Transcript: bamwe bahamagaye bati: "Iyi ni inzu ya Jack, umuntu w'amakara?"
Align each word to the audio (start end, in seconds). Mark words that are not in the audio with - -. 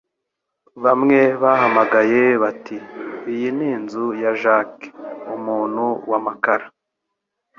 bamwe 0.83 1.19
bahamagaye 1.41 2.21
bati: 2.43 2.77
"Iyi 3.31 3.49
ni 3.57 3.67
inzu 3.75 4.05
ya 4.21 4.31
Jack, 4.41 4.71
umuntu 5.35 5.83
w'amakara?" 6.09 6.65